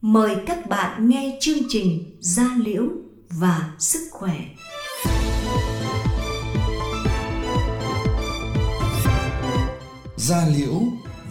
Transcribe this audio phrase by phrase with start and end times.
[0.00, 2.84] mời các bạn nghe chương trình Gia Liễu
[3.30, 4.44] và Sức Khỏe.
[10.16, 10.80] Gia Liễu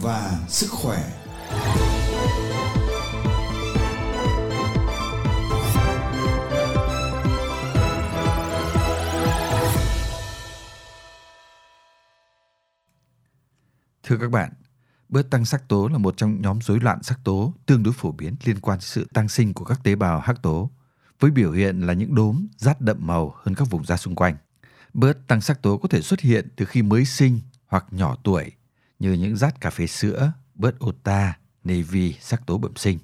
[0.00, 0.98] và Sức Khỏe
[14.02, 14.50] Thưa các bạn,
[15.08, 18.12] bớt tăng sắc tố là một trong nhóm rối loạn sắc tố tương đối phổ
[18.12, 20.70] biến liên quan đến sự tăng sinh của các tế bào hắc tố,
[21.20, 24.36] với biểu hiện là những đốm rát đậm màu hơn các vùng da xung quanh.
[24.94, 28.52] Bớt tăng sắc tố có thể xuất hiện từ khi mới sinh hoặc nhỏ tuổi,
[28.98, 32.98] như những rát cà phê sữa, bớt ota, navy, sắc tố bẩm sinh.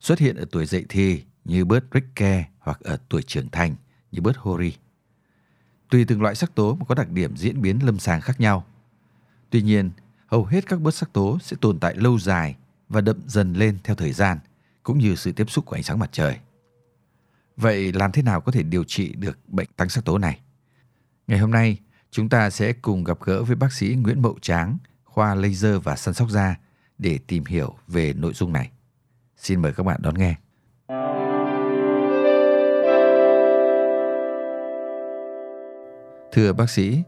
[0.00, 3.76] Xuất hiện ở tuổi dậy thì như bớt Ricke hoặc ở tuổi trưởng thành
[4.12, 4.76] như bớt Hori.
[5.90, 8.66] Tùy từng loại sắc tố mà có đặc điểm diễn biến lâm sàng khác nhau.
[9.50, 9.90] Tuy nhiên,
[10.26, 12.56] hầu hết các bớt sắc tố sẽ tồn tại lâu dài
[12.88, 14.38] và đậm dần lên theo thời gian,
[14.82, 16.38] cũng như sự tiếp xúc của ánh sáng mặt trời.
[17.56, 20.40] Vậy làm thế nào có thể điều trị được bệnh tăng sắc tố này?
[21.26, 21.78] Ngày hôm nay,
[22.10, 25.96] chúng ta sẽ cùng gặp gỡ với bác sĩ Nguyễn Mậu Tráng, khoa laser và
[25.96, 26.56] săn sóc da
[26.98, 28.70] để tìm hiểu về nội dung này.
[29.36, 30.34] Xin mời các bạn đón nghe.
[36.32, 37.02] Thưa bác sĩ,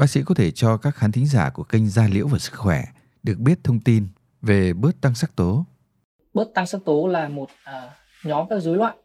[0.00, 2.52] Bác sĩ có thể cho các khán thính giả của kênh Gia Liễu và Sức
[2.56, 2.84] Khỏe
[3.22, 4.08] được biết thông tin
[4.42, 5.66] về bớt tăng sắc tố.
[6.34, 7.90] Bớt tăng sắc tố là một à,
[8.24, 8.96] nhóm các rối loạn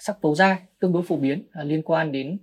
[0.00, 2.38] sắc tố da tương đối phổ biến à, liên quan đến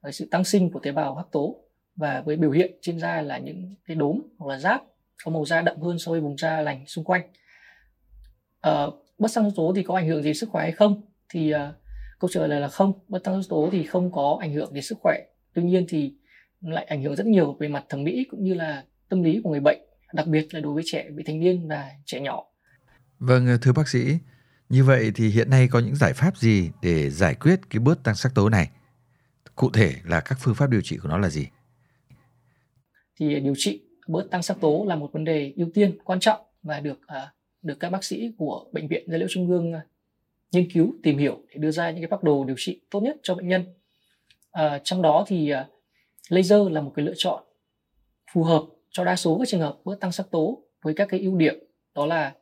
[0.00, 1.56] à, sự tăng sinh của tế bào hắc tố
[1.96, 4.82] và với biểu hiện trên da là những cái đốm hoặc là rát
[5.24, 7.22] có màu da đậm hơn so với vùng da lành xung quanh.
[8.60, 8.86] À,
[9.18, 11.02] bớt tăng sắc tố thì có ảnh hưởng gì sức khỏe hay không?
[11.28, 11.72] Thì à,
[12.18, 12.92] câu trả lời là không.
[13.08, 15.18] Bớt tăng sắc tố thì không có ảnh hưởng đến sức khỏe.
[15.54, 16.14] Tuy nhiên thì
[16.72, 19.50] lại ảnh hưởng rất nhiều về mặt thẩm mỹ cũng như là tâm lý của
[19.50, 19.78] người bệnh,
[20.12, 22.44] đặc biệt là đối với trẻ vị thành niên và trẻ nhỏ.
[23.18, 24.18] Vâng, thưa bác sĩ,
[24.68, 28.04] như vậy thì hiện nay có những giải pháp gì để giải quyết cái bớt
[28.04, 28.70] tăng sắc tố này?
[29.54, 31.46] Cụ thể là các phương pháp điều trị của nó là gì?
[33.20, 36.40] Thì điều trị bớt tăng sắc tố là một vấn đề ưu tiên quan trọng
[36.62, 37.28] và được uh,
[37.62, 39.80] được các bác sĩ của bệnh viện Gia Liễu Trung ương uh,
[40.52, 43.16] nghiên cứu tìm hiểu để đưa ra những cái phác đồ điều trị tốt nhất
[43.22, 43.64] cho bệnh nhân.
[44.60, 45.58] Uh, trong đó thì uh,
[46.28, 47.44] laser là một cái lựa chọn
[48.32, 51.20] phù hợp cho đa số các trường hợp bớt tăng sắc tố với các cái
[51.20, 51.54] ưu điểm,
[51.94, 52.34] đó là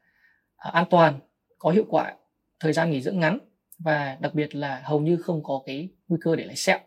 [0.57, 1.21] à, an toàn,
[1.59, 2.17] có hiệu quả,
[2.61, 3.39] thời gian nghỉ dưỡng ngắn
[3.79, 6.79] và đặc biệt là hầu như không có cái nguy cơ để lại sẹo.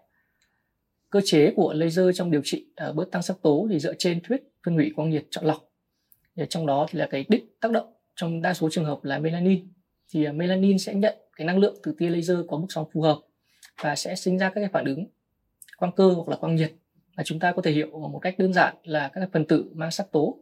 [1.09, 4.22] Cơ chế của laser trong điều trị à, bớt tăng sắc tố thì dựa trên
[4.23, 5.69] thuyết phân hủy quang nhiệt chọn lọc.
[6.35, 9.19] Và trong đó thì là cái đích tác động trong đa số trường hợp là
[9.19, 9.67] melanin.
[10.09, 13.01] Thì à, melanin sẽ nhận cái năng lượng từ tia laser có mức sóng phù
[13.01, 13.19] hợp
[13.81, 15.06] và sẽ sinh ra các cái phản ứng
[15.77, 16.73] quang cơ hoặc là quang nhiệt
[17.17, 19.91] là chúng ta có thể hiểu một cách đơn giản là các phần tử mang
[19.91, 20.37] sắc tố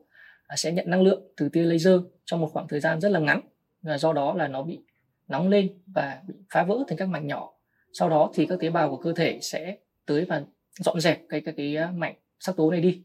[0.47, 3.19] à, sẽ nhận năng lượng từ tia laser trong một khoảng thời gian rất là
[3.19, 3.41] ngắn
[3.81, 4.79] và do đó là nó bị
[5.27, 7.53] nóng lên và bị phá vỡ thành các mảnh nhỏ.
[7.93, 10.43] Sau đó thì các tế bào của cơ thể sẽ tới và
[10.79, 13.01] dọn dẹp cái cái cái à, mảnh sắc tố này đi.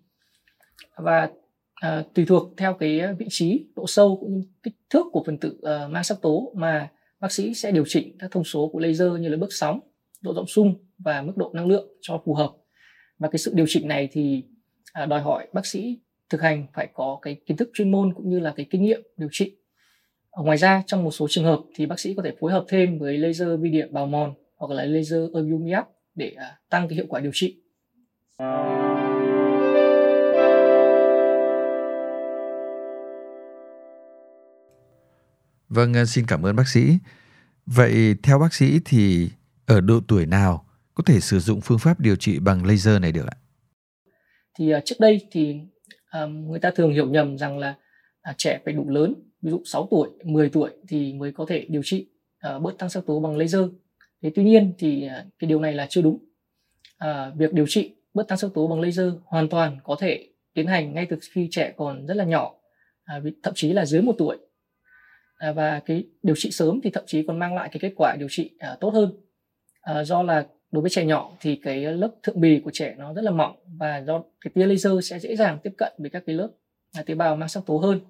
[0.96, 1.30] Và
[1.74, 5.38] à, tùy thuộc theo cái vị trí độ sâu cũng như kích thước của phần
[5.38, 6.90] tử uh, mang sắc tố mà
[7.20, 9.80] bác sĩ sẽ điều chỉnh các thông số của laser như là bước sóng
[10.20, 12.50] độ rộng xung và mức độ năng lượng cho phù hợp
[13.18, 14.44] và cái sự điều chỉnh này thì
[14.92, 15.98] à, đòi hỏi bác sĩ
[16.30, 19.02] thực hành phải có cái kiến thức chuyên môn cũng như là cái kinh nghiệm
[19.16, 19.56] điều trị
[20.36, 22.98] ngoài ra trong một số trường hợp thì bác sĩ có thể phối hợp thêm
[22.98, 25.66] với laser vi điện bào mòn hoặc là laser erbium
[26.14, 27.60] để à, tăng cái hiệu quả điều trị
[35.68, 36.98] Vâng, à, xin cảm ơn bác sĩ.
[37.66, 39.30] Vậy theo bác sĩ thì
[39.66, 40.67] ở độ tuổi nào
[40.98, 43.36] có thể sử dụng phương pháp điều trị bằng laser này được ạ?
[44.59, 45.60] Thì uh, trước đây thì
[46.12, 47.75] um, người ta thường hiểu nhầm rằng là
[48.31, 51.66] uh, trẻ phải đủ lớn, ví dụ 6 tuổi, 10 tuổi thì mới có thể
[51.69, 52.09] điều trị
[52.56, 53.62] uh, bớt tăng sắc tố bằng laser.
[54.22, 56.14] Thế tuy nhiên thì uh, cái điều này là chưa đúng.
[57.04, 60.66] Uh, việc điều trị bớt tăng sắc tố bằng laser hoàn toàn có thể tiến
[60.66, 62.54] hành ngay từ khi trẻ còn rất là nhỏ,
[63.19, 64.36] uh, thậm chí là dưới một tuổi.
[65.50, 68.16] Uh, và cái điều trị sớm thì thậm chí còn mang lại cái kết quả
[68.18, 69.12] điều trị uh, tốt hơn.
[70.00, 73.15] Uh, do là đối với trẻ nhỏ thì cái lớp thượng bì của trẻ nó
[73.15, 76.22] rất là mỏng và do cái tia laser sẽ dễ dàng tiếp cận với các
[76.26, 76.48] cái lớp
[76.92, 78.00] à, tế bào mang sắc tố hơn.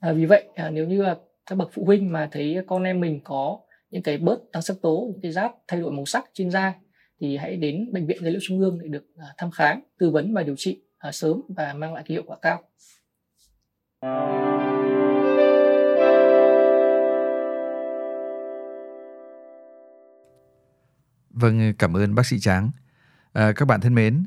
[0.00, 1.04] À, vì vậy à, nếu như
[1.46, 3.60] các bậc phụ huynh mà thấy con em mình có
[3.90, 6.74] những cái bớt tăng sắc tố những cái rát thay đổi màu sắc trên da
[7.20, 10.10] thì hãy đến bệnh viện dây liễu trung ương để được à, thăm khám tư
[10.10, 12.62] vấn và điều trị à, sớm và mang lại cái hiệu quả cao.
[21.32, 22.70] Vâng, cảm ơn bác sĩ Tráng.
[23.32, 24.24] À, các bạn thân mến,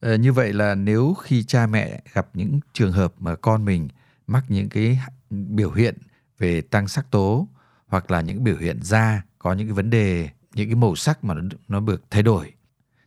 [0.00, 3.88] à, như vậy là nếu khi cha mẹ gặp những trường hợp mà con mình
[4.26, 5.00] mắc những cái
[5.30, 5.94] biểu hiện
[6.38, 7.48] về tăng sắc tố
[7.86, 11.24] hoặc là những biểu hiện da có những cái vấn đề, những cái màu sắc
[11.24, 12.52] mà nó, nó được thay đổi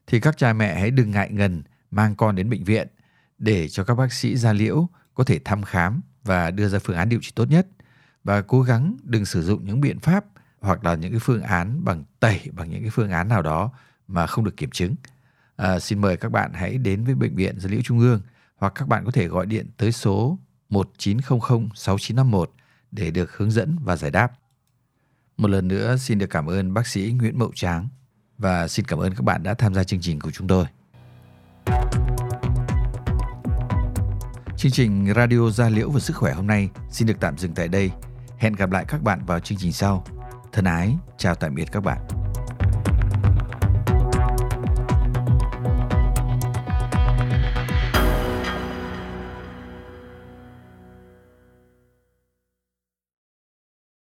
[0.08, 2.88] thì các cha mẹ hãy đừng ngại ngần mang con đến bệnh viện
[3.38, 6.96] để cho các bác sĩ da liễu có thể thăm khám và đưa ra phương
[6.96, 7.68] án điều trị tốt nhất
[8.24, 10.26] và cố gắng đừng sử dụng những biện pháp
[10.62, 13.72] hoặc là những cái phương án bằng tẩy bằng những cái phương án nào đó
[14.08, 14.96] mà không được kiểm chứng.
[15.56, 18.22] À, xin mời các bạn hãy đến với bệnh viện gia liễu trung ương
[18.56, 20.38] hoặc các bạn có thể gọi điện tới số
[20.70, 21.40] 1900
[21.76, 22.52] 6951
[22.92, 24.32] để được hướng dẫn và giải đáp.
[25.38, 27.88] Một lần nữa xin được cảm ơn bác sĩ Nguyễn Mậu Tráng
[28.38, 30.66] và xin cảm ơn các bạn đã tham gia chương trình của chúng tôi.
[34.58, 37.68] Chương trình Radio Gia Liễu và Sức Khỏe hôm nay xin được tạm dừng tại
[37.68, 37.92] đây.
[38.38, 40.19] Hẹn gặp lại các bạn vào chương trình sau.
[40.54, 42.19] Thân ái, chào tạm biệt các bạn.